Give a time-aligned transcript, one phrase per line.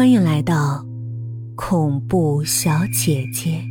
[0.00, 0.82] 欢迎来到
[1.54, 3.62] 恐怖小姐姐。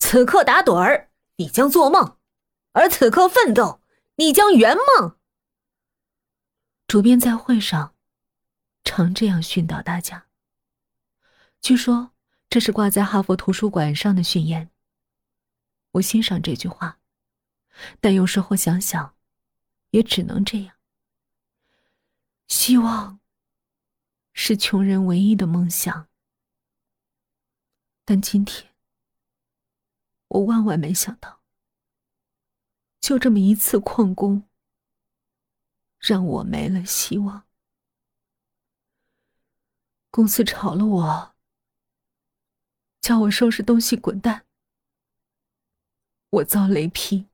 [0.00, 2.16] 此刻打盹儿，你将做梦；
[2.72, 3.80] 而此刻奋斗，
[4.16, 5.16] 你将圆梦。
[6.88, 7.94] 主编在会上
[8.82, 10.26] 常这样训导大家。
[11.60, 12.10] 据说
[12.50, 14.68] 这是挂在哈佛图书馆上的训言。
[15.92, 16.98] 我欣赏这句话，
[18.00, 19.14] 但有时候想想，
[19.90, 20.71] 也只能这样。
[22.48, 23.20] 希望
[24.32, 26.08] 是穷人唯一的梦想，
[28.04, 28.72] 但今天
[30.28, 31.40] 我万万没想到，
[33.00, 34.48] 就这么一次旷工，
[35.98, 37.46] 让我没了希望。
[40.10, 41.34] 公司炒了我，
[43.00, 44.46] 叫我收拾东西滚蛋。
[46.28, 47.28] 我遭雷劈，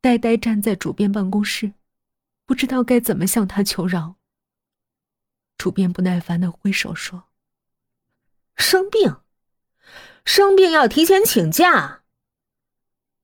[0.00, 1.72] 呆呆站在主编办公室，
[2.44, 4.17] 不知道该怎么向他求饶。
[5.58, 7.24] 主编不耐烦的挥手说
[8.56, 9.16] ：“生病，
[10.24, 12.04] 生病要提前请假。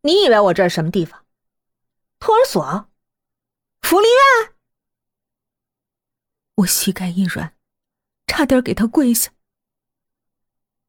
[0.02, 1.24] 你以为我这是什么地方？
[2.18, 2.90] 托儿所？
[3.80, 4.54] 福利院？”
[6.56, 7.56] 我膝盖一软，
[8.26, 9.32] 差点给他跪下。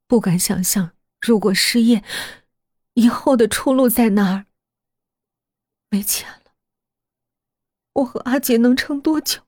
[0.07, 2.03] 不敢想象，如果失业，
[2.93, 4.47] 以后的出路在哪儿？
[5.89, 6.53] 没钱了，
[7.93, 9.44] 我和阿杰能撑多久？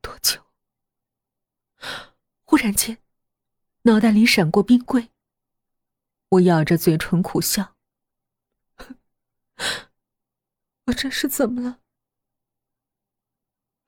[0.00, 0.44] 多久
[2.44, 2.98] 忽然间，
[3.82, 5.10] 脑袋里闪过冰柜。
[6.30, 7.76] 我咬着嘴唇苦笑。
[10.86, 11.80] 我这是怎么了？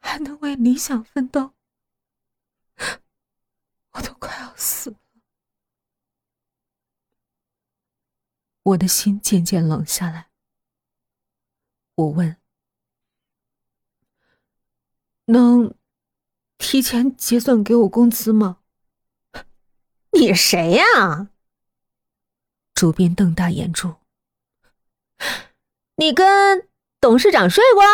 [0.01, 1.55] 还能为理想奋斗？
[3.93, 4.99] 我都快要死了。
[8.63, 10.31] 我的心渐渐冷下来。
[11.97, 12.41] 我问
[15.27, 15.75] ：“能？”
[16.73, 18.57] 提前结算给我工资吗？
[20.13, 21.29] 你谁呀？
[22.73, 23.97] 主编瞪大眼珠。
[25.97, 26.67] 你跟
[26.99, 27.85] 董事长睡过？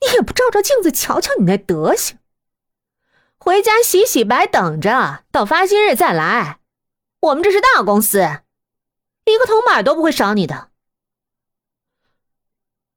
[0.00, 2.18] 你也不照照镜子瞧瞧你那德行。
[3.38, 6.58] 回家洗洗白，等着到发薪日再来。
[7.20, 8.18] 我们这是大公司，
[9.26, 10.72] 一个铜板都不会少你的。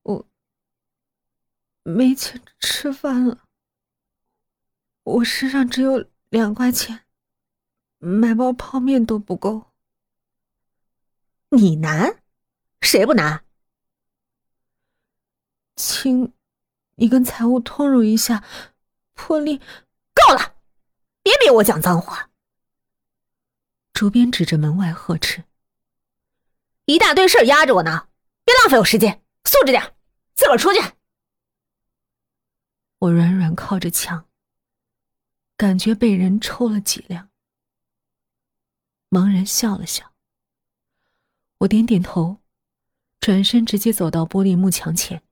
[0.01, 0.25] 我
[1.83, 3.44] 没钱吃饭了。
[5.05, 7.05] 我身上只有两块钱，
[7.99, 9.71] 买包泡面都不够。
[11.49, 12.23] 你难，
[12.81, 13.45] 谁不难？
[15.75, 16.33] 请
[16.95, 18.43] 你跟财务通融一下，
[19.13, 19.59] 破例
[20.13, 20.55] 够了，
[21.21, 22.31] 别逼我讲脏话。
[23.93, 25.43] 主编指着门外呵斥
[26.85, 28.09] ：“一大堆事儿压着我呢，
[28.43, 29.95] 别浪费我时间，素质点，
[30.33, 30.79] 自个儿出去。”
[32.97, 34.27] 我软软靠着墙。
[35.57, 37.29] 感觉被人抽了脊梁，
[39.09, 40.11] 茫然笑了笑。
[41.59, 42.41] 我点点头，
[43.21, 45.23] 转身直接走到玻璃幕墙前，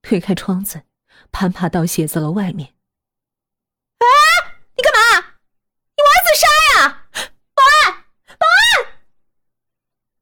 [0.00, 0.84] 推开窗子，
[1.30, 2.74] 攀爬到写字楼外面。
[3.98, 4.06] 哎，
[4.74, 5.36] 你干嘛？
[5.96, 6.46] 你玩自杀
[6.80, 7.08] 呀？
[7.54, 8.04] 保安，
[8.38, 9.00] 保安！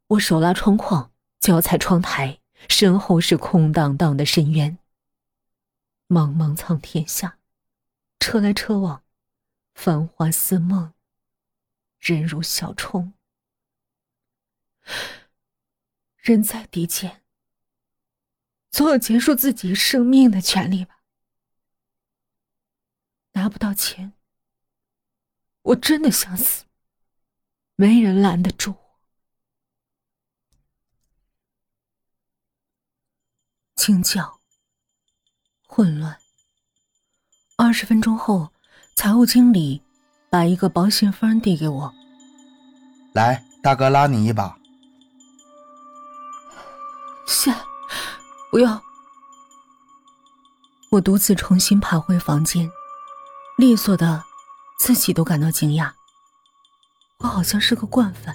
[0.08, 4.76] 我手拉窗框，脚踩窗台，身后是空荡荡的深渊。
[6.08, 7.38] 茫茫苍天下，
[8.18, 9.03] 车来车往。
[9.74, 10.94] 繁华似梦，
[11.98, 13.12] 人如小虫。
[16.16, 17.22] 人在敌间，
[18.70, 21.02] 总有结束自己生命的权利吧？
[23.32, 24.14] 拿不到钱，
[25.62, 26.64] 我真的想死，
[27.74, 29.00] 没人拦得住我。
[33.74, 34.40] 惊叫，
[35.66, 36.18] 混乱。
[37.56, 38.53] 二十分钟后。
[38.94, 39.82] 财务经理
[40.30, 41.92] 把一个薄信封递给我，
[43.12, 44.56] 来，大哥拉你一把。
[47.26, 47.52] 谢，
[48.50, 48.80] 不要。
[50.90, 52.70] 我独自重新爬回房间，
[53.58, 54.22] 利索的，
[54.78, 55.90] 自己都感到惊讶。
[57.18, 58.34] 我好像是个惯犯。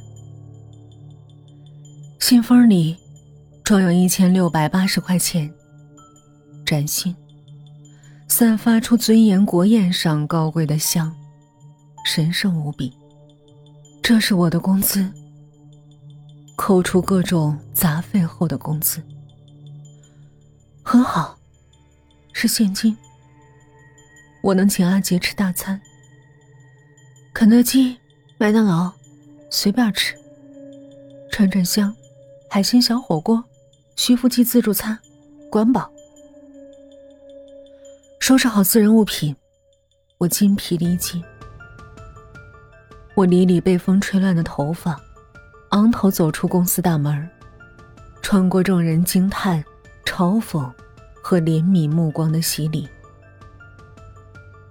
[2.20, 2.98] 信封里
[3.64, 5.52] 装有一千六百八十块钱，
[6.66, 7.16] 崭新。
[8.30, 11.14] 散发出尊严国宴上高贵的香，
[12.06, 12.94] 神圣无比。
[14.02, 15.12] 这是我的工资，
[16.56, 19.04] 扣除各种杂费后的工资，
[20.84, 21.38] 很好，
[22.32, 22.96] 是现金。
[24.42, 25.82] 我能请阿杰吃大餐，
[27.34, 27.98] 肯德基、
[28.38, 28.94] 麦当劳，
[29.50, 30.16] 随便吃。
[31.32, 31.94] 串串香，
[32.50, 33.44] 海鲜小火锅，
[33.98, 34.98] 徐福记自助餐，
[35.52, 35.92] 管饱。
[38.30, 39.36] 收拾好私人物品，
[40.20, 41.20] 我筋疲力尽。
[43.16, 44.96] 我理理被风吹乱的头发，
[45.70, 47.28] 昂头走出公司大门，
[48.22, 49.66] 穿过众人惊叹、
[50.06, 50.72] 嘲讽
[51.24, 52.88] 和怜悯目光的洗礼。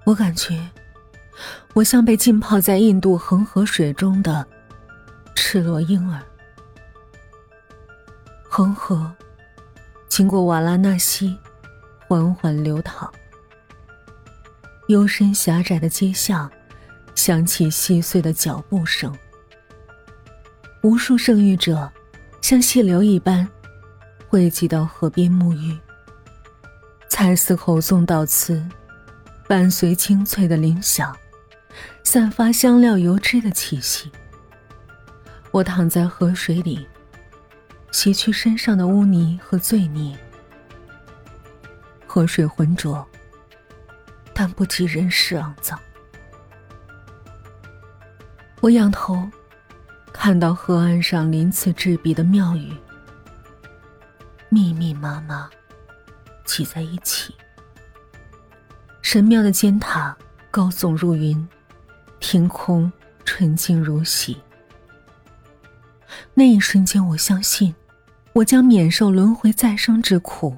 [0.05, 0.57] 我感觉，
[1.75, 4.47] 我像被浸泡在印度恒河水中的
[5.35, 6.23] 赤裸婴儿。
[8.49, 9.13] 恒河
[10.09, 11.37] 经过瓦拉纳西，
[12.07, 13.13] 缓缓流淌。
[14.89, 16.51] 幽深狭窄的街巷，
[17.15, 19.15] 响起细碎的脚步声。
[20.83, 21.93] 无数圣域者，
[22.41, 23.47] 像细流一般，
[24.29, 25.79] 汇集到河边沐浴。
[27.11, 28.67] 彩丝口诵悼词。
[29.47, 31.17] 伴随清脆的铃响，
[32.05, 34.13] 散发香料油脂的气息。
[35.51, 36.87] 我躺在河水里，
[37.91, 40.15] 洗去身上的污泥和罪孽。
[42.07, 43.07] 河水浑浊，
[44.41, 45.77] 但不及人世肮脏。
[48.61, 49.29] 我仰头，
[50.13, 52.73] 看到河岸上鳞次栉比的庙宇，
[54.49, 55.51] 密密麻麻，
[56.45, 57.35] 挤在一起。
[59.03, 60.17] 神庙的尖塔
[60.53, 61.49] 高耸入云，
[62.21, 62.93] 天空
[63.25, 64.41] 纯净如洗。
[66.33, 67.75] 那一瞬间，我相信，
[68.35, 70.57] 我将免受轮回再生之苦，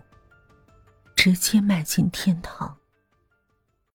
[1.17, 2.77] 直接迈进天堂。